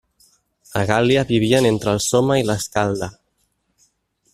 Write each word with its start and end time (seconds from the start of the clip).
A 0.71 0.81
la 0.81 0.85
Gàl·lia 0.91 1.25
vivien 1.33 1.69
entre 1.73 1.95
el 1.97 2.03
Somme 2.07 2.41
i 2.43 2.49
l'Escalda. 2.51 3.15